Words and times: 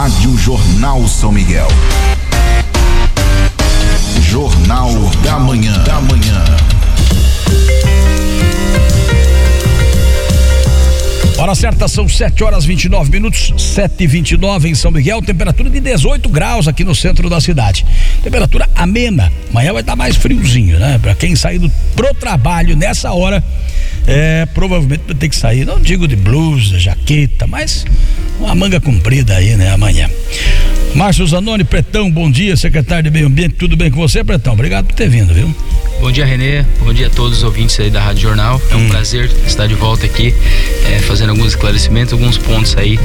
Rádio 0.00 0.34
Jornal 0.38 1.06
São 1.06 1.30
Miguel. 1.30 1.68
Jornal 4.22 4.90
da 5.22 5.38
Manhã. 5.38 5.84
Da 5.84 6.00
Manhã. 6.00 6.42
Hora 11.36 11.54
certa 11.54 11.86
são 11.86 12.08
7 12.08 12.42
horas 12.42 12.64
29 12.64 13.10
minutos, 13.10 13.52
7 13.74 14.04
e 14.04 14.06
29 14.06 14.70
em 14.70 14.74
São 14.74 14.90
Miguel, 14.90 15.20
temperatura 15.20 15.68
de 15.68 15.80
18 15.80 16.30
graus 16.30 16.66
aqui 16.66 16.82
no 16.82 16.94
centro 16.94 17.28
da 17.28 17.38
cidade. 17.38 17.84
Temperatura 18.22 18.66
amena. 18.74 19.30
Amanhã 19.50 19.74
vai 19.74 19.82
estar 19.82 19.96
mais 19.96 20.16
friozinho, 20.16 20.78
né? 20.78 20.98
Para 20.98 21.14
quem 21.14 21.36
sair 21.36 21.60
pro 21.94 22.14
trabalho 22.14 22.74
nessa 22.74 23.12
hora, 23.12 23.44
é, 24.10 24.44
provavelmente 24.46 25.02
vai 25.06 25.14
ter 25.14 25.28
que 25.28 25.36
sair, 25.36 25.64
não 25.64 25.80
digo 25.80 26.08
de 26.08 26.16
blusa, 26.16 26.80
jaqueta, 26.80 27.46
mas 27.46 27.86
uma 28.40 28.56
manga 28.56 28.80
comprida 28.80 29.36
aí, 29.36 29.54
né? 29.56 29.70
Amanhã. 29.70 30.10
Márcio 30.96 31.24
Zanoni, 31.24 31.62
Pretão, 31.62 32.10
bom 32.10 32.28
dia, 32.28 32.56
secretário 32.56 33.04
de 33.04 33.10
Meio 33.10 33.28
Ambiente, 33.28 33.54
tudo 33.54 33.76
bem 33.76 33.88
com 33.88 34.00
você, 34.00 34.24
Pretão? 34.24 34.54
Obrigado 34.54 34.86
por 34.86 34.94
ter 34.94 35.08
vindo, 35.08 35.32
viu? 35.32 35.54
Bom 36.00 36.10
dia, 36.10 36.24
Renê. 36.24 36.64
Bom 36.80 36.92
dia 36.92 37.06
a 37.06 37.10
todos 37.10 37.38
os 37.38 37.44
ouvintes 37.44 37.78
aí 37.78 37.90
da 37.90 38.00
Rádio 38.00 38.22
Jornal. 38.22 38.60
É 38.70 38.74
um 38.74 38.86
hum. 38.86 38.88
prazer 38.88 39.30
estar 39.46 39.68
de 39.68 39.74
volta 39.74 40.06
aqui, 40.06 40.34
é, 40.90 40.98
fazendo 40.98 41.30
alguns 41.30 41.48
esclarecimentos, 41.48 42.12
alguns 42.12 42.36
pontos 42.36 42.76
aí 42.76 42.98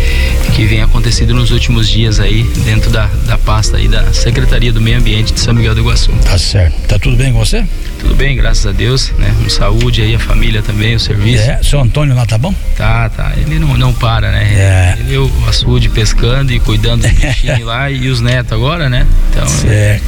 que 0.55 0.65
vem 0.65 0.81
acontecendo 0.81 1.35
nos 1.35 1.51
últimos 1.51 1.87
dias 1.87 2.19
aí 2.19 2.43
dentro 2.63 2.89
da, 2.89 3.05
da 3.27 3.37
pasta 3.37 3.77
aí 3.77 3.87
da 3.87 4.11
Secretaria 4.11 4.73
do 4.73 4.81
Meio 4.81 4.97
Ambiente 4.97 5.33
de 5.33 5.39
São 5.39 5.53
Miguel 5.53 5.75
do 5.75 5.81
Iguaçu. 5.81 6.11
Tá 6.23 6.37
certo. 6.37 6.75
Tá 6.87 6.97
tudo 6.97 7.15
bem 7.15 7.31
com 7.31 7.39
você? 7.39 7.63
Tudo 8.05 8.17
bem, 8.17 8.35
graças 8.35 8.67
a 8.67 8.71
Deus, 8.71 9.11
né? 9.17 9.33
Com 9.41 9.49
saúde 9.49 10.03
aí, 10.03 10.13
a 10.13 10.19
família 10.19 10.61
também, 10.61 10.93
o 10.93 10.99
serviço. 10.99 11.49
É, 11.49 11.59
seu 11.63 11.81
Antônio 11.81 12.15
lá 12.15 12.23
tá 12.23 12.37
bom? 12.37 12.53
Tá, 12.77 13.09
tá. 13.09 13.33
Ele 13.35 13.57
não, 13.57 13.75
não 13.75 13.91
para, 13.91 14.31
né? 14.31 14.43
É. 14.53 14.95
Ele, 14.99 15.17
o 15.17 15.31
açude 15.49 15.89
pescando 15.89 16.53
e 16.53 16.59
cuidando 16.59 17.01
do 17.01 17.15
bichinho 17.15 17.65
lá 17.65 17.89
e 17.89 18.07
os 18.07 18.21
netos 18.21 18.53
agora, 18.53 18.89
né? 18.89 19.07
Então. 19.31 19.47
Certo. 19.47 20.03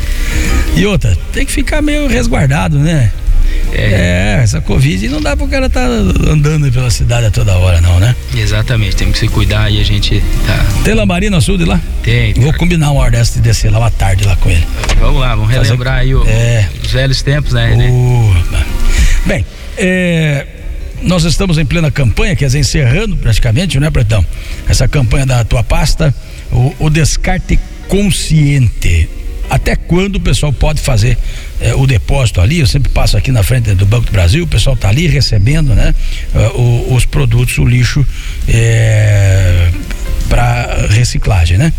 E 0.75 0.85
outra, 0.85 1.17
tem 1.33 1.43
que 1.43 1.51
ficar 1.51 1.81
meio 1.81 2.07
resguardado, 2.07 2.77
né? 2.77 3.11
É. 3.73 4.37
é, 4.37 4.43
essa 4.43 4.61
Covid 4.61 5.09
não 5.09 5.21
dá 5.21 5.35
pro 5.35 5.47
cara 5.47 5.65
estar 5.65 5.87
tá 5.87 6.31
andando 6.31 6.71
pela 6.71 6.89
cidade 6.89 7.27
a 7.27 7.31
toda 7.31 7.57
hora, 7.57 7.81
não, 7.81 7.99
né? 7.99 8.15
Exatamente, 8.35 8.95
tem 8.95 9.11
que 9.11 9.19
se 9.19 9.27
cuidar 9.27 9.69
e 9.69 9.79
a 9.79 9.83
gente 9.83 10.23
tá. 10.45 10.65
Tem 10.83 10.93
lambarina 10.93 11.37
açude 11.37 11.65
lá? 11.65 11.79
Tem. 12.01 12.33
Vou 12.33 12.53
combinar 12.53 12.91
uma 12.91 13.01
hora 13.01 13.11
dessa 13.11 13.33
de 13.33 13.41
descer 13.41 13.71
lá 13.71 13.79
uma 13.79 13.91
tarde 13.91 14.25
lá 14.25 14.35
com 14.37 14.49
ele. 14.49 14.65
Vamos 14.99 15.19
lá, 15.19 15.35
vamos 15.35 15.51
relembrar 15.51 15.97
Fazer... 15.97 16.07
aí 16.07 16.15
o, 16.15 16.25
é. 16.27 16.69
os 16.83 16.91
velhos 16.91 17.21
tempos, 17.21 17.53
né? 17.53 17.75
Uh, 17.89 18.35
bem, 19.25 19.45
é, 19.77 20.47
nós 21.01 21.23
estamos 21.23 21.57
em 21.57 21.65
plena 21.65 21.91
campanha, 21.91 22.35
quer 22.35 22.45
dizer, 22.45 22.59
encerrando 22.59 23.15
praticamente, 23.17 23.79
né, 23.79 23.89
Pretão? 23.89 24.25
Essa 24.67 24.87
campanha 24.87 25.25
da 25.25 25.43
tua 25.43 25.63
pasta, 25.63 26.13
o, 26.51 26.73
o 26.79 26.89
descarte 26.89 27.59
consciente 27.87 29.09
até 29.49 29.75
quando 29.75 30.17
o 30.17 30.19
pessoal 30.19 30.51
pode 30.51 30.81
fazer 30.81 31.17
é, 31.59 31.73
o 31.75 31.85
depósito 31.85 32.41
ali. 32.41 32.59
Eu 32.59 32.67
sempre 32.67 32.89
passo 32.91 33.17
aqui 33.17 33.31
na 33.31 33.43
frente 33.43 33.73
do 33.73 33.85
Banco 33.85 34.05
do 34.05 34.11
Brasil, 34.11 34.43
o 34.43 34.47
pessoal 34.47 34.75
está 34.75 34.89
ali 34.89 35.07
recebendo 35.07 35.73
né, 35.73 35.93
uh, 36.33 36.59
o, 36.59 36.93
os 36.95 37.05
produtos, 37.05 37.57
o 37.57 37.65
lixo 37.65 38.05
é, 38.47 39.69
para 40.29 40.87
reciclagem, 40.89 41.57
né? 41.57 41.73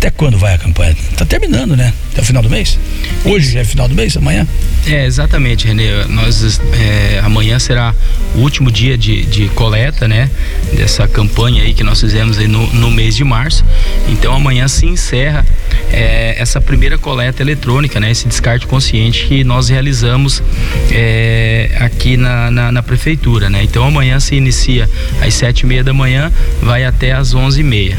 Até 0.00 0.08
quando 0.08 0.38
vai 0.38 0.54
a 0.54 0.58
campanha? 0.58 0.96
Está 1.12 1.26
terminando, 1.26 1.76
né? 1.76 1.92
Até 2.10 2.22
o 2.22 2.24
final 2.24 2.42
do 2.42 2.48
mês? 2.48 2.78
Hoje 3.22 3.58
é 3.58 3.62
final 3.62 3.86
do 3.86 3.94
mês, 3.94 4.16
amanhã? 4.16 4.48
É, 4.86 5.04
exatamente, 5.04 5.66
Renê. 5.66 6.06
Nós, 6.08 6.58
é, 6.72 7.20
amanhã 7.22 7.58
será 7.58 7.94
o 8.34 8.38
último 8.38 8.70
dia 8.70 8.96
de, 8.96 9.26
de, 9.26 9.50
coleta, 9.50 10.08
né? 10.08 10.30
Dessa 10.72 11.06
campanha 11.06 11.64
aí 11.64 11.74
que 11.74 11.84
nós 11.84 12.00
fizemos 12.00 12.38
aí 12.38 12.48
no, 12.48 12.66
no 12.72 12.90
mês 12.90 13.14
de 13.14 13.24
março. 13.24 13.62
Então 14.08 14.34
amanhã 14.34 14.68
se 14.68 14.86
encerra 14.86 15.44
é, 15.92 16.34
essa 16.38 16.62
primeira 16.62 16.96
coleta 16.96 17.42
eletrônica, 17.42 18.00
né? 18.00 18.10
Esse 18.10 18.26
descarte 18.26 18.66
consciente 18.66 19.26
que 19.26 19.44
nós 19.44 19.68
realizamos 19.68 20.42
é, 20.90 21.76
aqui 21.78 22.16
na, 22.16 22.50
na, 22.50 22.72
na, 22.72 22.82
prefeitura, 22.82 23.50
né? 23.50 23.64
Então 23.64 23.84
amanhã 23.84 24.18
se 24.18 24.34
inicia 24.34 24.88
às 25.20 25.34
sete 25.34 25.60
e 25.60 25.66
meia 25.66 25.84
da 25.84 25.92
manhã, 25.92 26.32
vai 26.62 26.86
até 26.86 27.12
às 27.12 27.34
onze 27.34 27.60
e 27.60 27.64
meia 27.64 27.98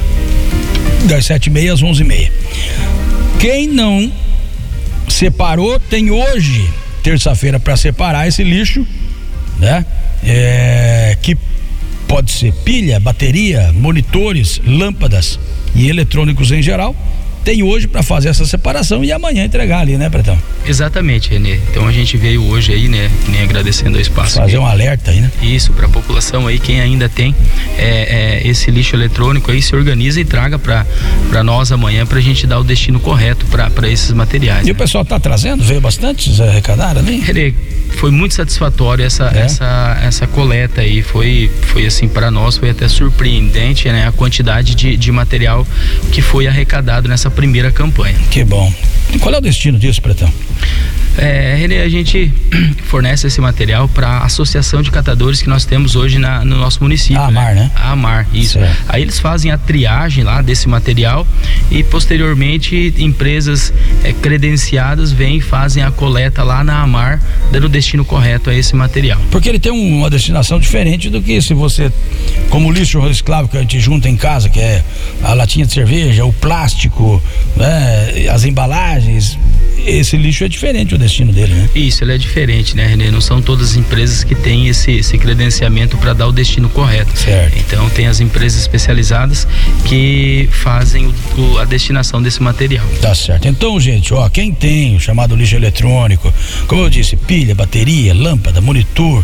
das 1.08 1.26
sete 1.26 1.48
e 1.48 1.50
meia 1.50 1.74
às 1.74 1.82
onze 1.82 2.04
e 2.04 2.06
meia. 2.06 2.32
Quem 3.40 3.68
não 3.68 4.12
separou 5.08 5.80
tem 5.80 6.12
hoje, 6.12 6.70
terça-feira, 7.04 7.60
para 7.60 7.76
separar 7.76 8.28
esse 8.28 8.44
lixo, 8.44 8.86
né? 9.60 9.86
É, 10.24 11.18
que 11.22 11.38
pode 12.08 12.32
ser 12.32 12.54
pilha, 12.64 13.00
bateria, 13.00 13.72
monitores, 13.74 14.62
lâmpadas 14.66 15.40
e 15.74 15.90
eletrônicos 15.90 16.52
em 16.52 16.62
geral 16.62 16.96
tem 17.44 17.64
hoje 17.64 17.88
para 17.88 18.04
fazer 18.04 18.30
essa 18.30 18.46
separação 18.46 19.04
e 19.04 19.12
amanhã 19.12 19.44
entregar 19.44 19.80
ali, 19.80 19.98
né, 19.98 20.10
Pretão? 20.10 20.38
Exatamente, 20.66 21.30
Renê. 21.30 21.56
Então 21.70 21.88
a 21.88 21.92
gente 21.92 22.18
veio 22.18 22.44
hoje 22.44 22.74
aí, 22.74 22.88
né, 22.88 23.10
nem 23.28 23.42
agradecendo 23.42 23.98
o 23.98 24.02
espaço. 24.02 24.38
Fazer 24.38 24.58
um 24.58 24.66
alerta 24.66 25.12
aí, 25.12 25.22
né? 25.22 25.32
Isso, 25.42 25.74
para 25.74 25.86
a 25.86 25.90
população 25.90 26.48
aí, 26.48 26.60
quem 26.60 26.80
ainda 26.80 27.10
tem 27.10 27.36
é, 27.78 28.42
é, 28.44 28.48
esse 28.48 28.70
lixo 28.70 28.96
eletrônico 28.96 29.52
aí, 29.52 29.62
se 29.62 29.76
organiza 29.76 30.20
e 30.20 30.26
traga 30.26 30.60
para 30.60 31.44
nós 31.44 31.72
amanhã 31.72 32.06
para 32.06 32.20
a 32.20 32.22
gente 32.22 32.46
dar 32.46 32.60
o 32.60 32.64
destino 32.64 33.00
correto 33.00 33.46
para 33.48 33.90
esses 33.90 34.12
materiais. 34.12 34.64
E 34.64 34.68
né? 34.68 34.72
o 34.74 34.76
pessoal 34.76 35.04
tá 35.04 35.20
trazendo? 35.20 35.64
Veio 35.64 35.82
bastante 35.82 36.30
arrecadar 36.42 36.98
ali? 36.98 37.20
Renê, 37.20 37.54
foi 37.92 38.12
muito 38.12 38.34
satisfatório 38.34 39.06
essa, 39.06 39.32
é? 39.34 39.42
essa, 39.42 40.00
essa 40.04 40.28
coleta 40.28 40.82
aí. 40.82 41.02
Foi, 41.02 41.52
foi 41.62 41.86
assim, 41.86 42.08
para 42.08 42.32
nós 42.32 42.58
foi 42.58 42.70
até 42.70 42.88
surpreendente, 42.88 43.88
né? 43.90 44.08
A 44.08 44.12
quantidade 44.12 44.76
de, 44.76 44.98
de 44.98 45.12
material 45.12 45.66
que 46.12 46.22
foi 46.22 46.48
arrecadado 46.48 47.08
nessa 47.08 47.30
primeira 47.30 47.72
campanha. 47.72 48.18
Que 48.30 48.44
bom. 48.44 48.74
E 49.14 49.20
qual 49.20 49.34
é 49.34 49.38
o 49.38 49.42
destino 49.42 49.78
disso, 49.78 50.02
Pretão? 50.02 50.32
É, 51.18 51.56
René, 51.56 51.82
a 51.82 51.90
gente 51.90 52.32
fornece 52.86 53.28
esse 53.28 53.42
material 53.42 53.88
para 53.88 54.08
a 54.08 54.26
associação 54.26 54.82
de 54.82 54.90
catadores 54.92 55.42
que 55.42 55.50
nós 55.50 55.66
temos 55.66 55.96
hoje 55.96 56.18
na, 56.18 56.44
no 56.46 56.58
nosso 56.58 56.82
município. 56.82 57.22
A 57.22 57.28
Amar, 57.28 57.56
né? 57.56 57.62
né? 57.62 57.72
A 57.76 57.92
Amar, 57.92 58.28
isso. 58.34 58.54
Certo. 58.54 58.84
Aí 58.88 59.02
eles 59.02 59.20
fazem 59.20 59.52
a 59.52 59.58
triagem 59.58 60.24
lá 60.24 60.42
desse 60.42 60.70
material 60.70 61.28
e 61.70 61.84
posteriormente 61.84 62.94
empresas 62.98 63.74
é, 64.04 64.14
credenciadas 64.14 65.12
vêm 65.12 65.38
e 65.38 65.42
fazem 65.42 65.84
a 65.84 65.92
coleta 65.92 66.44
lá 66.44 66.64
na 66.64 66.82
Amar, 66.82 67.22
dando 67.52 67.66
o 67.66 67.70
destino 67.70 68.06
correto 68.06 68.50
a 68.50 68.56
esse 68.56 68.76
material. 68.76 69.20
Porque 69.30 69.50
ele 69.50 69.60
tem 69.60 69.72
uma 69.72 70.10
destinação 70.10 70.60
diferente 70.60 71.10
do 71.10 71.22
que 71.22 71.42
se 71.42 71.54
você, 71.54 71.92
como 72.50 72.72
lixo 72.72 73.00
reciclável 73.00 73.48
que 73.48 73.58
a 73.58 73.62
gente 73.62 73.80
junta 73.80 74.08
em 74.08 74.16
casa, 74.16 74.50
que 74.50 74.60
é 74.60 74.84
a 75.24 75.34
latinha 75.34 75.66
de 75.66 75.74
cerveja, 75.74 76.26
o 76.26 76.34
plástico, 76.34 77.22
né, 77.56 78.28
as 78.30 78.46
embalagens, 78.46 79.38
esse 79.86 80.16
lixo 80.16 80.44
é 80.44 80.48
diferente 80.48 80.96
destino 81.02 81.34
dele, 81.34 81.54
né? 81.54 81.70
Isso, 81.76 82.04
ele 82.04 82.14
é 82.14 82.18
diferente, 82.18 82.76
né, 82.76 82.86
Renê? 82.86 83.12
Não 83.12 83.22
são 83.22 83.42
todas 83.42 83.72
as 83.72 83.76
empresas 83.76 84.24
que 84.24 84.36
têm 84.36 84.68
esse, 84.68 84.92
esse 84.92 85.18
credenciamento 85.18 85.98
para 85.98 86.14
dar 86.14 86.28
o 86.28 86.32
destino 86.32 86.70
correto. 86.70 87.18
Certo. 87.18 87.58
Então 87.58 87.90
tem 87.90 88.08
as 88.08 88.20
empresas 88.20 88.62
especializadas 88.62 89.48
que 89.86 90.48
fazem 90.52 91.14
o, 91.38 91.58
a 91.58 91.66
destinação 91.66 92.22
desse 92.22 92.42
material. 92.42 92.86
Tá 93.02 93.14
certo. 93.14 93.48
Então, 93.48 93.80
gente, 93.80 94.14
ó, 94.14 94.30
quem 94.30 94.54
tem 94.54 94.96
o 94.96 95.00
chamado 95.00 95.36
lixo 95.36 95.56
eletrônico, 95.56 96.34
como 96.68 96.84
eu 96.84 96.90
disse, 96.90 97.16
pilha, 97.16 97.54
bateria, 97.56 98.14
lâmpada, 98.14 98.62
monitor, 98.62 99.24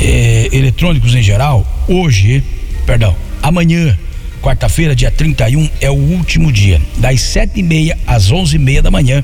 eh, 0.00 0.48
eletrônicos 0.52 1.14
em 1.14 1.22
geral, 1.22 1.66
hoje, 1.88 2.42
perdão, 2.84 3.16
amanhã 3.42 3.96
Quarta-feira, 4.42 4.96
dia 4.96 5.08
31, 5.08 5.70
é 5.80 5.88
o 5.88 5.94
último 5.94 6.50
dia, 6.50 6.82
das 6.98 7.20
sete 7.20 7.60
e 7.60 7.62
meia 7.62 7.96
às 8.04 8.32
onze 8.32 8.56
e 8.56 8.58
meia 8.58 8.82
da 8.82 8.90
manhã, 8.90 9.22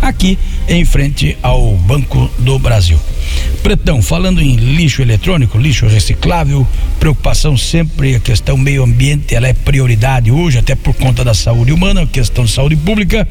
aqui 0.00 0.38
em 0.68 0.84
frente 0.84 1.36
ao 1.42 1.74
Banco 1.74 2.30
do 2.38 2.56
Brasil. 2.56 2.96
Pretão, 3.64 4.00
falando 4.00 4.40
em 4.40 4.54
lixo 4.54 5.02
eletrônico, 5.02 5.58
lixo 5.58 5.88
reciclável, 5.88 6.64
preocupação 7.00 7.56
sempre, 7.56 8.14
a 8.14 8.20
questão 8.20 8.56
meio 8.56 8.84
ambiente, 8.84 9.34
ela 9.34 9.48
é 9.48 9.52
prioridade 9.52 10.30
hoje, 10.30 10.58
até 10.58 10.76
por 10.76 10.94
conta 10.94 11.24
da 11.24 11.34
saúde 11.34 11.72
humana, 11.72 12.06
questão 12.06 12.44
de 12.44 12.52
saúde 12.52 12.76
pública. 12.76 13.26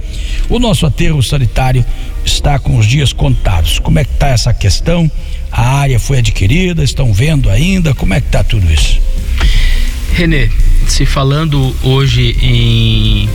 O 0.49 0.59
nosso 0.59 0.85
aterro 0.85 1.23
sanitário 1.23 1.85
está 2.25 2.59
com 2.59 2.77
os 2.77 2.85
dias 2.85 3.13
contados. 3.13 3.79
Como 3.79 3.97
é 3.97 4.03
que 4.03 4.11
está 4.11 4.27
essa 4.27 4.53
questão? 4.53 5.09
A 5.49 5.77
área 5.77 6.01
foi 6.01 6.17
adquirida, 6.17 6.83
estão 6.83 7.13
vendo 7.13 7.49
ainda? 7.49 7.95
Como 7.95 8.13
é 8.13 8.19
que 8.19 8.27
está 8.27 8.43
tudo 8.43 8.69
isso? 8.69 8.99
Renê, 10.19 10.49
se 10.85 11.05
falando 11.05 11.73
hoje 11.81 12.35
em, 12.41 13.29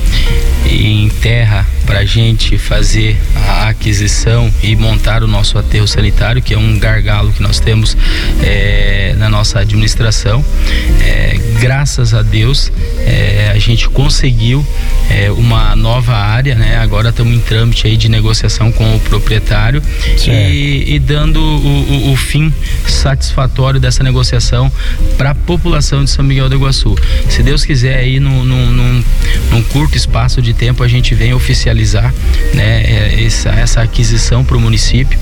em 0.70 1.08
terra 1.08 1.66
para 1.86 2.04
gente 2.04 2.58
fazer 2.58 3.18
a 3.34 3.68
aquisição 3.68 4.52
e 4.62 4.76
montar 4.76 5.22
o 5.22 5.26
nosso 5.26 5.56
aterro 5.56 5.88
sanitário, 5.88 6.42
que 6.42 6.52
é 6.52 6.58
um 6.58 6.78
gargalo 6.78 7.32
que 7.32 7.42
nós 7.42 7.58
temos 7.58 7.96
é, 8.42 9.14
na 9.16 9.30
nossa 9.30 9.60
administração. 9.60 10.44
É, 11.00 11.38
graças 11.58 12.12
a 12.12 12.20
Deus 12.20 12.70
é, 12.98 13.50
a 13.54 13.58
gente 13.58 13.88
conseguiu 13.88 14.66
é, 15.08 15.30
uma 15.30 15.74
nova 15.76 16.14
área, 16.14 16.54
né? 16.54 16.76
Agora 16.76 17.08
estamos 17.08 17.34
em 17.34 17.40
trâmite 17.40 17.86
aí 17.86 17.96
de 17.96 18.10
negociação 18.10 18.70
com 18.70 18.96
o 18.96 19.00
proprietário 19.00 19.82
e, 20.26 20.94
e, 20.94 20.98
dando 20.98 21.40
o, 21.40 22.08
o, 22.08 22.12
o, 22.12 22.16
fim 22.16 22.52
satisfatório 22.86 23.80
dessa 23.80 24.02
negociação 24.02 24.70
para 25.16 25.30
a 25.30 25.34
população 25.34 26.04
de 26.04 26.10
São 26.10 26.24
Miguel 26.24 26.48
do 26.48 26.56
Iguaçu. 26.56 26.73
Se 27.28 27.42
Deus 27.42 27.64
quiser 27.64 27.98
aí 27.98 28.18
num, 28.18 28.44
num, 28.44 29.04
num, 29.50 29.62
curto 29.64 29.96
espaço 29.96 30.42
de 30.42 30.52
tempo 30.52 30.82
a 30.82 30.88
gente 30.88 31.14
vem 31.14 31.32
oficializar 31.32 32.12
né, 32.52 32.82
é, 32.82 33.24
essa, 33.24 33.50
essa 33.50 33.80
aquisição 33.82 34.44
para 34.44 34.56
o 34.56 34.60
município 34.60 35.18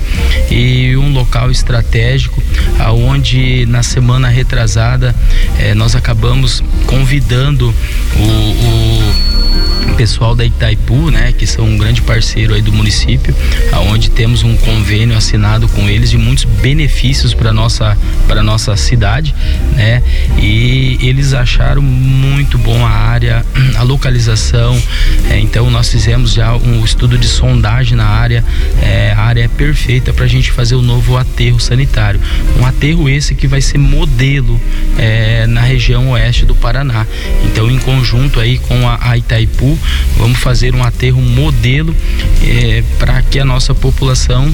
e 0.49 0.95
um 0.97 1.13
local 1.13 1.51
estratégico 1.51 2.41
aonde 2.79 3.65
na 3.67 3.83
semana 3.83 4.27
retrasada 4.27 5.15
eh, 5.59 5.73
nós 5.73 5.95
acabamos 5.95 6.63
convidando 6.87 7.73
o, 8.15 8.21
o 8.21 9.72
pessoal 9.95 10.35
da 10.35 10.45
Itaipu, 10.45 11.11
né, 11.11 11.31
que 11.31 11.45
são 11.45 11.65
um 11.65 11.77
grande 11.77 12.01
parceiro 12.01 12.53
aí 12.53 12.61
do 12.61 12.71
município, 12.71 13.35
aonde 13.71 14.09
temos 14.09 14.43
um 14.43 14.55
convênio 14.57 15.15
assinado 15.15 15.67
com 15.69 15.87
eles 15.87 16.09
de 16.09 16.17
muitos 16.17 16.45
benefícios 16.45 17.33
para 17.33 17.53
nossa 17.53 17.97
para 18.27 18.41
nossa 18.41 18.75
cidade, 18.75 19.33
né? 19.75 20.01
E 20.39 20.97
eles 21.01 21.33
acharam 21.33 21.81
muito 21.81 22.57
bom 22.57 22.85
a 22.85 22.89
área, 22.89 23.45
a 23.77 23.83
localização. 23.83 24.81
É, 25.29 25.39
então 25.39 25.69
nós 25.69 25.89
fizemos 25.89 26.33
já 26.33 26.55
um 26.55 26.83
estudo 26.83 27.17
de 27.17 27.27
sondagem 27.27 27.97
na 27.97 28.05
área. 28.05 28.43
É, 28.81 29.13
a 29.15 29.21
área 29.21 29.43
é 29.43 29.47
perfeita 29.47 30.13
para 30.13 30.25
a 30.25 30.27
gente 30.27 30.51
fazer 30.51 30.75
o 30.75 30.81
novo 30.81 31.17
aterro 31.17 31.59
sanitário. 31.59 32.19
Um 32.59 32.65
aterro 32.65 33.09
esse 33.09 33.35
que 33.35 33.47
vai 33.47 33.61
ser 33.61 33.77
modelo 33.77 34.59
é, 34.97 35.45
na 35.47 35.61
região 35.61 36.11
oeste 36.11 36.45
do 36.45 36.55
Paraná. 36.55 37.05
Então 37.45 37.69
em 37.69 37.77
conjunto 37.79 38.39
aí 38.39 38.57
com 38.57 38.87
a, 38.87 38.99
a 39.01 39.17
Itaipu 39.17 39.72
vamos 40.17 40.39
fazer 40.39 40.75
um 40.75 40.83
aterro 40.83 41.21
modelo 41.21 41.95
é, 42.43 42.83
para 42.99 43.21
que 43.21 43.39
a 43.39 43.45
nossa 43.45 43.73
população 43.73 44.53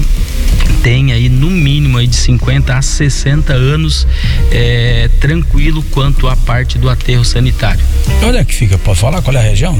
tenha 0.82 1.14
aí 1.14 1.28
no 1.28 1.50
mínimo 1.50 1.98
aí 1.98 2.06
de 2.06 2.16
50 2.16 2.74
a 2.74 2.82
60 2.82 3.52
anos 3.52 4.06
é, 4.50 5.10
tranquilo 5.20 5.82
quanto 5.90 6.26
à 6.28 6.36
parte 6.36 6.78
do 6.78 6.88
aterro 6.88 7.24
sanitário. 7.24 7.84
Onde 8.22 8.38
é 8.38 8.44
que 8.44 8.54
fica? 8.54 8.78
Pode 8.78 8.98
falar 8.98 9.22
qual 9.22 9.36
é 9.36 9.40
a 9.40 9.42
região? 9.42 9.78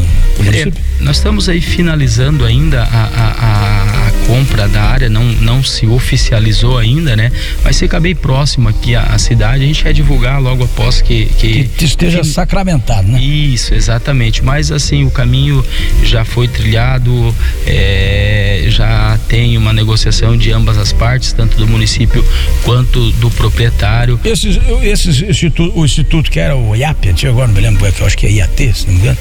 É, 0.53 0.71
nós 1.01 1.17
estamos 1.17 1.49
aí 1.49 1.61
finalizando 1.61 2.45
ainda 2.45 2.83
a, 2.83 3.05
a, 3.05 4.07
a, 4.07 4.11
compra 4.27 4.69
da 4.69 4.83
área, 4.83 5.09
não, 5.09 5.25
não 5.25 5.63
se 5.63 5.87
oficializou 5.87 6.79
ainda, 6.79 7.17
né? 7.17 7.33
Mas 7.65 7.77
se 7.77 7.89
caber 7.89 8.17
próximo 8.17 8.69
aqui 8.69 8.95
à, 8.95 9.19
cidade, 9.19 9.65
a 9.65 9.67
gente 9.67 9.83
quer 9.83 9.93
divulgar 9.93 10.41
logo 10.41 10.65
após 10.65 11.01
que. 11.01 11.27
Que, 11.27 11.65
que 11.65 11.85
esteja 11.85 12.21
que, 12.21 12.27
sacramentado, 12.27 13.09
né? 13.09 13.21
Isso, 13.21 13.75
exatamente. 13.75 14.45
Mas 14.45 14.71
assim, 14.71 15.05
o 15.05 15.11
caminho 15.11 15.65
já 16.05 16.25
foi 16.25 16.47
trilhado, 16.49 17.35
é, 17.67 18.40
já 18.69 19.19
tem 19.29 19.57
uma 19.57 19.73
negociação 19.73 20.37
de 20.37 20.53
ambas 20.53 20.77
as 20.77 20.93
partes, 20.93 21.33
tanto 21.33 21.57
do 21.57 21.67
município 21.67 22.25
quanto 22.65 23.11
do 23.13 23.31
proprietário. 23.31 24.19
Esses, 24.25 24.59
esses 24.83 25.23
instituto, 25.23 25.79
o 25.79 25.85
instituto 25.85 26.31
que 26.31 26.41
era 26.41 26.57
o 26.57 26.75
IAP, 26.75 27.15
agora 27.29 27.47
não 27.47 27.55
me 27.55 27.61
lembro, 27.61 27.87
é 27.87 27.93
eu 27.99 28.07
acho 28.07 28.17
que 28.17 28.27
é 28.27 28.33
IAT, 28.33 28.73
se 28.75 28.87
não 28.87 28.95
me 28.95 29.01
engano 29.01 29.19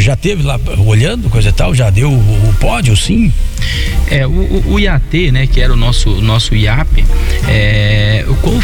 já 0.00 0.16
teve 0.16 0.42
lá 0.42 0.58
olhando, 0.86 1.28
coisa 1.28 1.50
e 1.50 1.52
tal, 1.52 1.74
já 1.74 1.90
deu 1.90 2.10
o, 2.10 2.48
o 2.48 2.54
pódio, 2.54 2.96
sim? 2.96 3.32
É, 4.10 4.26
o, 4.26 4.72
o, 4.72 4.80
IAT, 4.80 5.30
né, 5.30 5.46
que 5.46 5.60
era 5.60 5.72
o 5.72 5.76
nosso, 5.76 6.10
nosso 6.20 6.54
IAP, 6.54 7.04
é, 7.48 8.21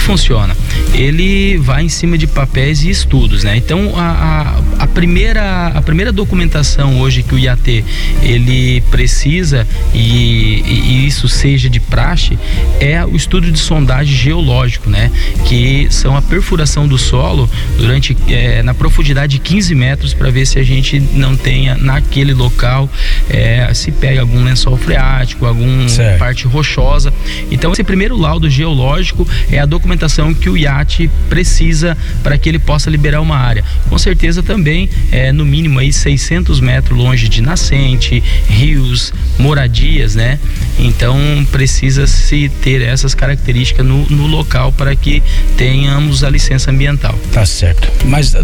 funciona? 0.09 0.57
Ele 0.95 1.59
vai 1.59 1.85
em 1.85 1.89
cima 1.91 2.17
de 2.17 2.27
papéis 2.27 2.83
e 2.83 2.89
estudos, 2.89 3.45
né? 3.45 3.59
Então 3.59 3.93
a, 3.95 4.55
a, 4.79 4.85
a, 4.85 4.87
primeira, 4.87 5.67
a 5.67 5.83
primeira 5.83 6.11
documentação 6.11 6.99
hoje 6.99 7.23
que 7.23 7.35
o 7.35 7.39
IAT 7.39 7.85
ele 8.23 8.81
precisa 8.91 9.69
e, 9.93 10.63
e, 10.67 11.07
isso 11.07 11.29
seja 11.29 11.69
de 11.69 11.79
praxe 11.79 12.39
é 12.81 13.05
o 13.05 13.15
estudo 13.17 13.53
de 13.53 13.59
sondagem 13.59 14.17
geológico, 14.17 14.89
né? 14.89 15.11
Que 15.47 15.87
são 15.91 16.17
a 16.17 16.23
perfuração 16.23 16.89
do 16.89 16.97
solo 16.97 17.49
durante 17.77 18.17
é, 18.29 18.63
na 18.63 18.73
profundidade 18.73 19.33
de 19.33 19.39
15 19.41 19.75
metros 19.75 20.15
para 20.15 20.31
ver 20.31 20.47
se 20.47 20.59
a 20.59 20.63
gente 20.63 20.99
não 21.13 21.37
tenha 21.37 21.77
naquele 21.77 22.33
local 22.33 22.89
é, 23.29 23.75
se 23.75 23.93
pega 23.93 24.23
algum 24.23 24.43
lençol 24.43 24.79
freático, 24.79 25.45
alguma 25.45 25.85
parte 26.19 26.47
rochosa. 26.47 27.13
Então 27.51 27.73
esse 27.73 27.85
primeiro 27.85 28.17
laudo 28.17 28.49
geológico 28.49 29.29
é 29.53 29.59
a 29.59 29.67
documentação 29.67 29.98
que 30.41 30.49
o 30.49 30.57
IAT 30.57 31.11
precisa 31.29 31.97
para 32.23 32.37
que 32.39 32.49
ele 32.49 32.59
possa 32.59 32.91
liberar 32.91 33.21
uma 33.21 33.37
área. 33.37 33.65
Com 33.89 33.99
certeza 33.99 34.43
também 34.43 34.89
é 35.11 35.33
no 35.33 35.45
mínimo 35.45 35.79
aí 35.79 35.93
600 35.93 36.61
metros 36.61 36.99
longe 36.99 37.29
de 37.29 37.41
nascente, 37.41 38.23
rios, 38.49 39.13
moradias, 39.39 40.15
né? 40.15 40.39
Então 40.79 41.19
precisa 41.51 42.07
se 42.07 42.49
ter 42.63 42.83
essas 42.83 43.15
características 43.15 43.85
no, 43.85 44.07
no 44.09 44.27
local 44.27 44.73
para 44.73 44.95
que 44.95 45.23
tenhamos 45.57 46.23
a 46.23 46.31
licença 46.31 46.71
ambiental. 46.71 47.19
Tá 47.33 47.45
certo. 47.45 47.91
Mas 48.05 48.35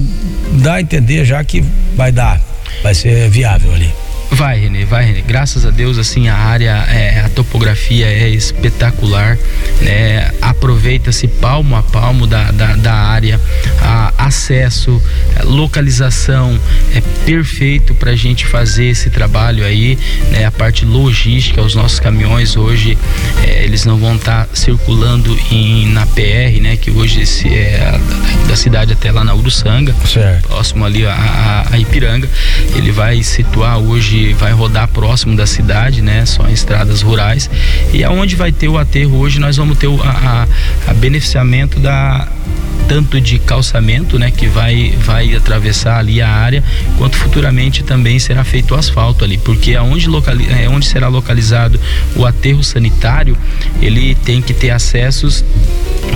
dá 0.52 0.74
a 0.74 0.80
entender 0.80 1.24
já 1.24 1.42
que 1.44 1.62
vai 1.96 2.10
dar 2.10 2.40
vai 2.82 2.94
ser 2.94 3.28
viável 3.30 3.72
ali. 3.72 4.03
Vai, 4.31 4.59
Renê, 4.59 4.85
vai, 4.85 5.05
Renê. 5.05 5.23
Graças 5.23 5.65
a 5.65 5.71
Deus, 5.71 5.99
assim, 5.99 6.29
a 6.29 6.37
área, 6.37 6.85
é, 6.88 7.21
a 7.21 7.29
topografia 7.29 8.06
é 8.06 8.29
espetacular, 8.29 9.38
né? 9.81 10.31
Aproveita-se 10.41 11.29
palmo 11.29 11.76
a 11.76 11.82
palmo 11.82 12.26
da, 12.26 12.50
da, 12.50 12.75
da 12.76 12.94
área, 12.94 13.41
acesso, 14.25 15.00
a 15.38 15.44
localização 15.44 16.59
é 16.94 17.00
perfeito 17.25 17.94
para 17.94 18.12
a 18.12 18.17
gente 18.17 18.47
fazer 18.47 18.87
esse 18.87 19.11
trabalho 19.11 19.65
aí, 19.65 19.99
né? 20.31 20.47
A 20.47 20.50
parte 20.50 20.85
logística, 20.85 21.61
os 21.62 21.75
nossos 21.75 22.00
caminhões 22.00 22.56
hoje, 22.56 22.97
é, 23.43 23.65
eles 23.65 23.85
não 23.85 23.99
vão 23.99 24.17
estar 24.17 24.47
tá 24.47 24.55
circulando 24.55 25.38
em, 25.50 25.87
na 25.88 26.06
PR, 26.06 26.61
né? 26.61 26.76
Que 26.76 26.91
hoje 26.91 27.23
esse 27.23 27.49
é 27.49 27.81
a, 27.81 28.49
da 28.49 28.56
cidade 28.56 28.93
até 28.93 29.12
lá 29.12 29.23
na 29.23 29.35
Uruçanga, 29.35 29.94
certo. 30.06 30.49
próximo 30.49 30.85
ali 30.85 31.06
a, 31.06 31.12
a, 31.12 31.75
a 31.75 31.79
Ipiranga. 31.79 32.29
Ele 32.75 32.91
vai 32.91 33.23
situar 33.23 33.79
hoje 33.79 34.13
vai 34.34 34.52
rodar 34.52 34.88
próximo 34.88 35.37
da 35.37 35.46
cidade, 35.46 36.02
né? 36.02 36.25
Só 36.26 36.49
em 36.49 36.52
estradas 36.52 37.02
rurais. 37.02 37.50
E 37.93 38.05
aonde 38.05 38.37
vai 38.37 38.52
ter 38.52 38.69
o 38.69 38.78
aterro 38.78 39.19
hoje, 39.19 39.38
nós 39.38 39.56
vamos 39.56 39.78
ter 39.78 39.87
o 39.87 40.00
a, 40.02 40.46
a, 40.87 40.90
a 40.90 40.94
beneficiamento 40.94 41.78
da 41.81 42.28
tanto 42.88 43.20
de 43.20 43.38
calçamento, 43.38 44.19
né, 44.19 44.31
que 44.31 44.46
vai 44.46 44.94
vai 44.98 45.34
atravessar 45.34 45.98
ali 45.98 46.20
a 46.20 46.28
área, 46.28 46.62
quanto 46.98 47.16
futuramente 47.16 47.82
também 47.82 48.19
será 48.19 48.44
feito 48.44 48.75
o 48.75 48.76
asfalto 48.76 49.25
ali, 49.25 49.38
porque 49.38 49.75
aonde 49.75 50.08
locali 50.08 50.46
é, 50.50 50.69
onde 50.69 50.86
será 50.86 51.08
localizado 51.08 51.81
o 52.16 52.25
aterro 52.25 52.62
sanitário, 52.62 53.36
ele 53.81 54.14
tem 54.14 54.40
que 54.40 54.52
ter 54.54 54.70
acessos 54.70 55.44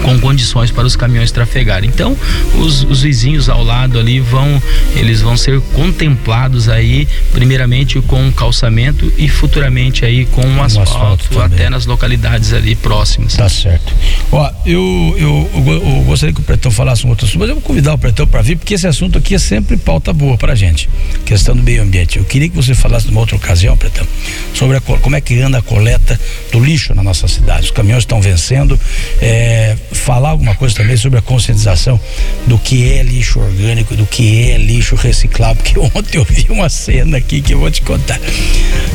com 0.02 0.18
condições 0.18 0.70
para 0.70 0.86
os 0.86 0.96
caminhões 0.96 1.30
trafegarem. 1.30 1.88
Então, 1.88 2.16
os, 2.56 2.82
os 2.84 3.02
vizinhos 3.02 3.48
ao 3.48 3.62
lado 3.62 3.98
ali 3.98 4.20
vão, 4.20 4.62
eles 4.94 5.20
vão 5.20 5.36
ser 5.36 5.60
contemplados 5.74 6.68
aí, 6.68 7.08
primeiramente 7.32 8.00
com 8.02 8.28
o 8.28 8.32
calçamento 8.32 9.12
e 9.16 9.28
futuramente 9.28 10.04
aí 10.04 10.26
com 10.26 10.42
o 10.42 10.62
asfalto, 10.62 10.90
asfalto 10.90 11.40
até 11.40 11.68
nas 11.68 11.86
localidades 11.86 12.52
ali 12.52 12.74
próximas. 12.74 13.34
Tá 13.34 13.48
certo. 13.48 13.92
Ó, 14.30 14.50
eu, 14.64 15.14
eu, 15.18 15.50
eu, 15.54 15.72
eu 15.72 16.02
gostaria 16.04 16.34
que 16.34 16.40
o 16.40 16.44
Pretão 16.58 16.72
falasse 16.72 17.06
um 17.06 17.10
outro 17.10 17.24
assunto, 17.24 17.38
mas 17.38 17.48
eu 17.48 17.54
vou 17.54 17.62
convidar 17.62 17.94
o 17.94 17.98
Pretão 17.98 18.26
para 18.26 18.42
vir, 18.42 18.56
porque 18.56 18.74
esse 18.74 18.86
assunto 18.86 19.16
aqui 19.16 19.32
é 19.32 19.38
sempre 19.38 19.76
pauta 19.76 20.12
boa 20.12 20.36
pra 20.36 20.56
gente. 20.56 20.88
Questão 21.24 21.54
do 21.54 21.62
meio 21.62 21.84
ambiente. 21.84 22.18
Eu 22.18 22.24
queria 22.24 22.48
que 22.48 22.56
você 22.56 22.74
falasse 22.74 23.06
numa 23.06 23.20
outra 23.20 23.36
ocasião, 23.36 23.76
Pretão, 23.76 24.04
sobre 24.52 24.76
a, 24.76 24.80
como 24.80 25.14
é 25.14 25.20
que 25.20 25.40
anda 25.40 25.58
a 25.58 25.62
coleta 25.62 26.18
do 26.50 26.58
lixo 26.58 26.96
na 26.96 27.02
nossa 27.02 27.28
cidade. 27.28 27.66
Os 27.66 27.70
caminhões 27.70 28.02
estão 28.02 28.20
vencendo. 28.20 28.78
É, 29.22 29.76
falar 29.92 30.30
alguma 30.30 30.56
coisa 30.56 30.74
também 30.74 30.96
sobre 30.96 31.20
a 31.20 31.22
conscientização 31.22 32.00
do 32.48 32.58
que 32.58 32.90
é 32.90 33.04
lixo 33.04 33.38
orgânico, 33.38 33.94
do 33.94 34.04
que 34.04 34.50
é 34.50 34.58
lixo 34.58 34.96
reciclável, 34.96 35.62
porque 35.62 35.78
ontem 35.96 36.18
eu 36.18 36.24
vi 36.24 36.46
uma 36.48 36.68
cena 36.68 37.18
aqui 37.18 37.40
que 37.40 37.54
eu 37.54 37.60
vou 37.60 37.70
te 37.70 37.82
contar. 37.82 38.18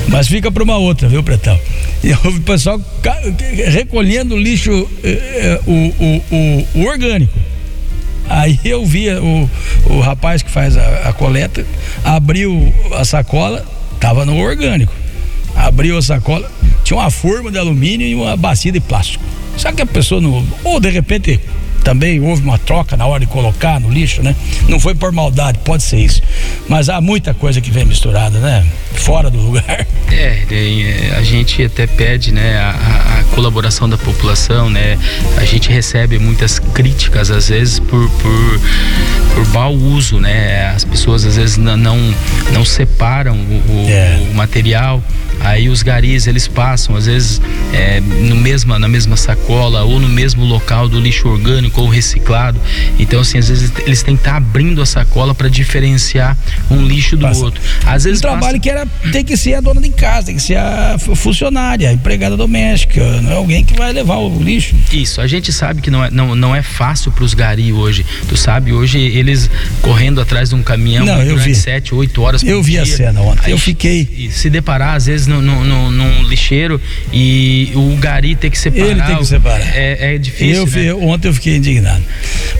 Mas 0.09 0.27
fica 0.27 0.51
para 0.51 0.63
uma 0.63 0.77
outra, 0.77 1.07
viu, 1.07 1.23
Pretão? 1.23 1.57
Eu 2.03 2.17
o 2.25 2.41
pessoal 2.41 2.81
recolhendo 3.71 4.37
lixo, 4.37 4.89
eh, 5.01 5.09
eh, 5.09 5.59
o, 5.65 5.71
o, 5.71 6.23
o, 6.31 6.67
o, 6.75 6.85
orgânico. 6.85 7.52
Aí 8.29 8.59
eu 8.63 8.85
vi 8.85 9.09
o, 9.11 9.49
o 9.87 9.99
rapaz 9.99 10.41
que 10.41 10.49
faz 10.49 10.77
a, 10.77 11.09
a 11.09 11.13
coleta, 11.13 11.65
abriu 12.03 12.73
a 12.95 13.05
sacola, 13.05 13.65
tava 13.99 14.25
no 14.25 14.37
orgânico. 14.37 14.93
Abriu 15.55 15.97
a 15.97 16.01
sacola, 16.01 16.49
tinha 16.83 16.97
uma 16.97 17.11
forma 17.11 17.51
de 17.51 17.57
alumínio 17.57 18.07
e 18.07 18.15
uma 18.15 18.35
bacia 18.35 18.71
de 18.71 18.79
plástico. 18.79 19.23
Sabe 19.57 19.75
que 19.75 19.81
a 19.83 19.85
pessoa 19.85 20.19
não. 20.19 20.43
Ou 20.63 20.79
de 20.79 20.89
repente 20.89 21.39
também 21.83 22.19
houve 22.19 22.41
uma 22.41 22.57
troca 22.57 22.97
na 22.97 23.05
hora 23.05 23.19
de 23.19 23.27
colocar 23.27 23.79
no 23.79 23.89
lixo, 23.89 24.23
né? 24.23 24.35
Não 24.67 24.79
foi 24.79 24.95
por 24.95 25.11
maldade, 25.11 25.59
pode 25.59 25.83
ser 25.83 25.99
isso. 25.99 26.21
Mas 26.67 26.89
há 26.89 26.99
muita 27.01 27.33
coisa 27.33 27.61
que 27.61 27.69
vem 27.69 27.85
misturada, 27.85 28.39
né? 28.39 28.65
fora 29.03 29.29
do 29.29 29.39
lugar. 29.39 29.85
É, 30.11 31.15
a 31.17 31.23
gente 31.23 31.63
até 31.63 31.87
pede, 31.87 32.31
né, 32.31 32.57
a, 32.57 33.02
colaboração 33.35 33.89
da 33.89 33.97
população, 33.97 34.69
né? 34.69 34.97
A 35.37 35.45
gente 35.45 35.69
recebe 35.69 36.19
muitas 36.19 36.59
críticas 36.59 37.31
às 37.31 37.49
vezes 37.49 37.79
por, 37.79 38.09
por, 38.09 38.61
por 39.33 39.47
mau 39.53 39.73
uso, 39.73 40.19
né? 40.19 40.67
As 40.67 40.83
pessoas 40.83 41.25
às 41.25 41.35
vezes 41.35 41.57
não 41.57 41.77
não, 41.77 42.15
não 42.53 42.65
separam 42.65 43.35
o, 43.35 43.85
é. 43.89 44.27
o 44.31 44.35
material 44.35 45.03
aí 45.43 45.67
os 45.69 45.83
garis 45.83 46.27
eles 46.27 46.47
passam 46.47 46.95
às 46.95 47.05
vezes 47.05 47.41
é, 47.73 47.99
no 47.99 48.35
mesma, 48.35 48.77
na 48.79 48.87
mesma 48.87 49.17
sacola 49.17 49.83
ou 49.83 49.99
no 49.99 50.07
mesmo 50.07 50.45
local 50.45 50.87
do 50.87 50.99
lixo 50.99 51.27
orgânico 51.27 51.81
ou 51.81 51.89
reciclado. 51.89 52.59
Então, 52.99 53.21
assim, 53.21 53.39
às 53.39 53.49
vezes 53.49 53.71
eles 53.79 54.03
têm 54.03 54.15
que 54.15 54.21
estar 54.21 54.37
abrindo 54.37 54.81
a 54.81 54.85
sacola 54.85 55.33
para 55.33 55.49
diferenciar 55.49 56.37
um 56.69 56.85
lixo 56.85 57.17
do 57.17 57.25
passa. 57.25 57.43
outro. 57.43 57.61
Às 57.85 58.03
vezes 58.03 58.19
um 58.19 58.21
trabalho 58.21 58.43
passa... 58.43 58.59
que 58.59 58.69
era 58.69 58.85
tem 59.11 59.23
que 59.23 59.35
ser 59.35 59.55
a 59.55 59.61
dona 59.61 59.81
de 59.81 59.89
casa, 59.89 60.27
tem 60.27 60.35
que 60.35 60.41
ser 60.41 60.57
a 60.57 60.97
funcionária, 60.99 61.89
a 61.89 61.93
empregada 61.93 62.37
doméstica, 62.37 63.01
não 63.23 63.31
é 63.31 63.35
alguém 63.35 63.63
que 63.63 63.73
vai 63.75 63.91
levar 63.93 64.17
o 64.17 64.43
lixo. 64.43 64.75
Isso, 64.91 65.21
a 65.21 65.27
gente 65.27 65.51
sabe 65.51 65.81
que 65.81 65.89
não 65.89 66.03
é, 66.03 66.11
não, 66.11 66.35
não 66.35 66.55
é 66.55 66.61
fácil 66.61 67.11
para 67.11 67.23
os 67.23 67.33
gari 67.33 67.71
hoje. 67.71 68.05
Tu 68.27 68.35
sabe, 68.35 68.73
hoje 68.73 68.99
eles 68.99 69.49
correndo 69.81 70.19
atrás 70.19 70.49
de 70.49 70.55
um 70.55 70.61
caminhão 70.61 71.05
não, 71.05 71.23
durante 71.23 71.43
vi. 71.43 71.55
sete, 71.55 71.95
oito 71.95 72.21
horas 72.21 72.43
Eu 72.43 72.61
vi 72.61 72.73
dia. 72.73 72.83
a 72.83 72.85
cena 72.85 73.21
ontem, 73.21 73.51
eu 73.51 73.57
fiquei. 73.57 74.29
Se 74.31 74.49
deparar, 74.49 74.95
às 74.95 75.05
vezes, 75.05 75.25
no, 75.27 75.41
num 75.41 76.23
lixeiro 76.23 76.79
e 77.11 77.71
o 77.75 77.95
gari 77.97 78.35
ter 78.35 78.49
que 78.49 78.59
separar. 78.59 78.89
Ele 78.89 79.01
tem 79.01 79.17
que 79.17 79.25
separar. 79.25 79.75
É, 79.75 80.15
é 80.15 80.17
difícil. 80.17 80.67
Eu, 80.81 80.97
né? 80.99 81.05
Ontem 81.05 81.27
eu 81.29 81.33
fiquei 81.33 81.55
indignado. 81.55 82.03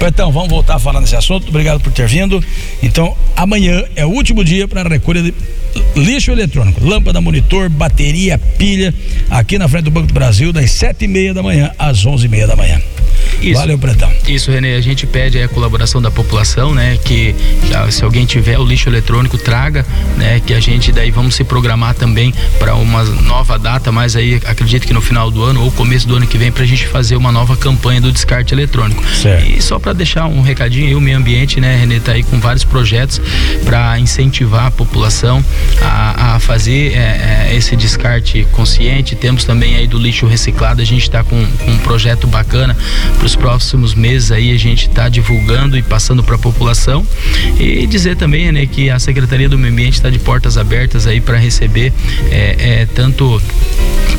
Então, 0.02 0.32
vamos 0.32 0.50
voltar 0.50 0.76
a 0.76 0.80
falar 0.80 1.02
nesse 1.02 1.16
assunto. 1.16 1.48
Obrigado 1.50 1.80
por 1.82 1.92
ter 1.92 2.08
vindo. 2.08 2.44
Então, 2.82 3.16
amanhã 3.36 3.84
é 3.96 4.06
o 4.06 4.10
último 4.10 4.44
dia 4.44 4.68
para 4.68 4.82
a 4.82 4.90
recolha 4.90 5.22
de 5.22 5.34
lixo 5.96 6.32
eletrônico, 6.32 6.84
lâmpada, 6.86 7.20
monitor, 7.20 7.70
bateria, 7.70 8.38
pilha, 8.38 8.94
aqui 9.30 9.58
na 9.58 9.68
frente 9.68 9.86
do 9.86 9.92
Banco 9.92 10.08
do 10.08 10.14
Brasil, 10.14 10.53
das 10.54 10.72
sete 10.72 11.06
e 11.06 11.08
meia 11.08 11.34
da 11.34 11.44
manhã 11.44 11.72
às 11.78 12.06
onze 12.06 12.26
e 12.28 12.30
meia 12.30 12.48
da 12.48 12.56
manhã. 12.56 12.80
Isso, 13.42 13.60
Valeu, 13.60 13.78
Pretão. 13.78 14.12
Isso, 14.28 14.52
Renê. 14.52 14.76
A 14.76 14.82
gente 14.82 15.06
pede 15.06 15.42
a 15.42 15.48
colaboração 15.48 16.02
da 16.02 16.10
população, 16.10 16.74
né? 16.74 16.98
Que 17.04 17.36
se 17.90 18.04
alguém 18.04 18.26
tiver 18.26 18.58
o 18.58 18.64
lixo 18.64 18.88
eletrônico, 18.88 19.38
traga, 19.38 19.86
né? 20.18 20.42
Que 20.46 20.54
a 20.54 20.60
gente 20.60 20.92
daí 20.92 21.12
vamos 21.12 21.36
se 21.36 21.44
programar 21.44 21.94
também 21.94 22.34
para 22.58 22.76
uma 22.76 23.04
nova 23.04 23.60
data, 23.60 23.92
mas 23.92 24.16
aí 24.16 24.40
acredito 24.46 24.88
que 24.88 24.94
no 24.94 25.02
final 25.02 25.30
do 25.30 25.44
ano 25.44 25.64
ou 25.64 25.72
começo 25.72 26.08
do 26.08 26.16
ano 26.16 26.28
que 26.28 26.38
vem 26.38 26.52
para 26.52 26.64
a 26.64 26.66
gente 26.66 26.88
fazer 26.88 27.16
uma 27.18 27.32
nova 27.32 27.58
campanha 27.58 28.00
do 28.00 28.12
descarte 28.12 28.54
eletrônico. 28.54 29.04
Certo. 29.16 29.46
E 29.50 29.62
só 29.62 29.78
para 29.78 29.94
deixar 29.94 30.26
um 30.28 30.42
recadinho 30.42 30.88
aí, 30.88 30.96
o 30.96 31.02
meio 31.02 31.18
ambiente, 31.18 31.60
né, 31.60 31.78
Renê, 31.78 32.00
tá 32.00 32.14
aí 32.14 32.24
com 32.24 32.40
vários 32.40 32.64
projetos 32.64 33.22
para 33.66 34.00
incentivar 34.00 34.68
a 34.68 34.72
população 34.72 35.44
a, 35.82 36.36
a 36.36 36.40
fazer 36.40 36.94
é, 36.94 37.50
é, 37.52 37.56
esse 37.56 37.76
descarte 37.76 38.48
consciente. 38.52 39.16
Temos 39.16 39.44
também 39.44 39.76
aí 39.76 39.88
do 39.88 39.98
lixo 39.98 40.26
reciclado, 40.28 40.43
a 40.52 40.84
gente 40.84 41.04
está 41.04 41.24
com, 41.24 41.46
com 41.46 41.72
um 41.72 41.78
projeto 41.80 42.28
bacana 42.28 42.76
para 43.18 43.26
os 43.26 43.36
próximos 43.36 43.94
meses 43.94 44.32
aí 44.32 44.52
a 44.54 44.58
gente 44.58 44.88
está 44.88 45.08
divulgando 45.10 45.78
e 45.78 45.82
passando 45.82 46.24
para 46.24 46.36
a 46.36 46.40
população 46.40 47.06
e 47.60 47.86
dizer 47.88 48.16
também 48.16 48.52
né, 48.52 48.66
que 48.66 48.90
a 48.90 49.00
Secretaria 49.00 49.48
do 49.48 49.58
Meio 49.58 49.72
Ambiente 49.72 49.94
está 49.94 50.10
de 50.10 50.20
portas 50.20 50.58
abertas 50.58 51.08
aí 51.08 51.22
para 51.22 51.38
receber 51.38 51.94
é, 52.32 52.82
é, 52.82 52.86
tanto 52.86 53.42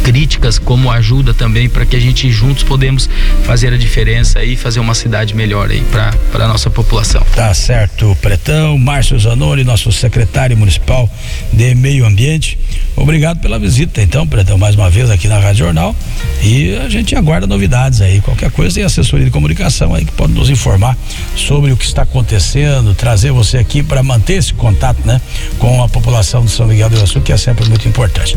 críticas 0.02 0.58
como 0.58 0.90
ajuda 0.90 1.32
também 1.32 1.68
para 1.68 1.86
que 1.86 1.96
a 1.96 2.00
gente 2.00 2.30
juntos 2.30 2.62
podemos 2.62 3.08
fazer 3.44 3.72
a 3.72 3.76
diferença 3.76 4.44
e 4.44 4.56
fazer 4.56 4.80
uma 4.80 4.94
cidade 4.94 5.34
melhor 5.34 5.70
aí 5.70 5.82
para 5.90 6.44
a 6.44 6.48
nossa 6.48 6.68
população. 6.68 7.22
Tá 7.34 7.52
certo, 7.54 8.16
Pretão, 8.20 8.76
Márcio 8.78 9.18
Zanoni, 9.18 9.64
nosso 9.64 9.90
secretário 9.92 10.56
municipal 10.56 11.08
de 11.52 11.74
Meio 11.74 12.04
Ambiente. 12.04 12.58
Obrigado 12.96 13.40
pela 13.40 13.58
visita, 13.58 14.02
então, 14.02 14.26
Pretão, 14.26 14.58
mais 14.58 14.74
uma 14.74 14.90
vez 14.90 15.10
aqui 15.10 15.26
na 15.26 15.38
Rádio 15.38 15.64
Jornal. 15.64 15.96
E 16.42 16.76
a 16.76 16.88
gente 16.88 17.14
aguarda 17.16 17.46
novidades 17.46 18.00
aí. 18.00 18.20
Qualquer 18.20 18.50
coisa 18.50 18.74
tem 18.74 18.84
assessoria 18.84 19.24
de 19.24 19.30
comunicação 19.30 19.94
aí 19.94 20.04
que 20.04 20.12
pode 20.12 20.32
nos 20.32 20.50
informar 20.50 20.96
sobre 21.36 21.72
o 21.72 21.76
que 21.76 21.84
está 21.84 22.02
acontecendo, 22.02 22.94
trazer 22.94 23.32
você 23.32 23.58
aqui 23.58 23.82
para 23.82 24.02
manter 24.02 24.34
esse 24.34 24.52
contato, 24.54 24.98
né, 25.04 25.20
com 25.58 25.82
a 25.82 25.88
população 25.88 26.44
de 26.44 26.50
São 26.50 26.66
Miguel 26.66 26.90
do 26.90 26.96
Iguaçu, 26.96 27.20
que 27.20 27.32
é 27.32 27.36
sempre 27.36 27.68
muito 27.68 27.88
importante. 27.88 28.32